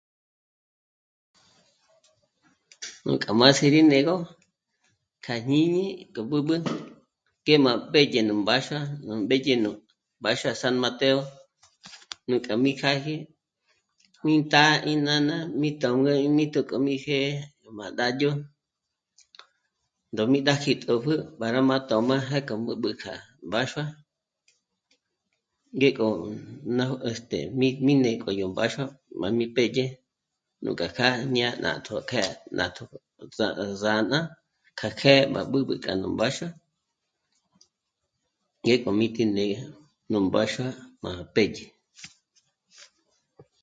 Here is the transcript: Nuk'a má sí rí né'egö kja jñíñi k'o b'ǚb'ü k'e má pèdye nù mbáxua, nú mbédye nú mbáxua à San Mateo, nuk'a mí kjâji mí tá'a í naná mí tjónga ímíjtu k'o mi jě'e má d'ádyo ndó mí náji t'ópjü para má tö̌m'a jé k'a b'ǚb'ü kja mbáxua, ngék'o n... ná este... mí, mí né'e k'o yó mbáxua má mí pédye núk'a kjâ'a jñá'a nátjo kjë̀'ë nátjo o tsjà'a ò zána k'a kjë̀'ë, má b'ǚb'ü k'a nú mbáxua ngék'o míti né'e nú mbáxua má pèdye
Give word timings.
Nuk'a 3.05 3.31
má 3.39 3.47
sí 3.57 3.65
rí 3.73 3.81
né'egö 3.91 4.15
kja 5.23 5.35
jñíñi 5.45 5.85
k'o 6.13 6.21
b'ǚb'ü 6.29 6.55
k'e 7.45 7.55
má 7.65 7.71
pèdye 7.93 8.21
nù 8.27 8.33
mbáxua, 8.41 8.81
nú 9.05 9.13
mbédye 9.23 9.55
nú 9.63 9.69
mbáxua 10.19 10.51
à 10.53 10.57
San 10.61 10.75
Mateo, 10.83 11.19
nuk'a 12.29 12.53
mí 12.63 12.71
kjâji 12.79 13.15
mí 14.25 14.33
tá'a 14.53 14.73
í 14.91 14.93
naná 15.07 15.35
mí 15.59 15.69
tjónga 15.81 16.13
ímíjtu 16.27 16.59
k'o 16.69 16.77
mi 16.85 16.93
jě'e 17.05 17.29
má 17.77 17.85
d'ádyo 17.97 18.31
ndó 20.11 20.23
mí 20.31 20.39
náji 20.47 20.71
t'ópjü 20.83 21.15
para 21.39 21.59
má 21.69 21.75
tö̌m'a 21.89 22.17
jé 22.29 22.39
k'a 22.47 22.55
b'ǚb'ü 22.65 22.89
kja 23.01 23.13
mbáxua, 23.47 23.85
ngék'o 25.77 26.07
n... 26.11 26.21
ná 26.77 26.85
este... 27.09 27.39
mí, 27.59 27.67
mí 27.85 27.93
né'e 28.03 28.19
k'o 28.21 28.31
yó 28.39 28.45
mbáxua 28.53 28.85
má 29.19 29.27
mí 29.37 29.45
pédye 29.57 29.85
núk'a 30.63 30.87
kjâ'a 30.95 31.17
jñá'a 31.31 31.59
nátjo 31.63 31.95
kjë̀'ë 32.09 32.39
nátjo 32.57 32.83
o 33.21 33.23
tsjà'a 33.33 33.53
ò 33.65 33.67
zána 33.83 34.19
k'a 34.79 34.89
kjë̀'ë, 34.99 35.25
má 35.33 35.41
b'ǚb'ü 35.51 35.75
k'a 35.83 35.93
nú 36.01 36.07
mbáxua 36.13 36.49
ngék'o 38.63 38.91
míti 38.99 39.23
né'e 39.35 39.57
nú 40.11 40.17
mbáxua 40.27 40.69
má 41.03 41.11
pèdye 41.33 41.65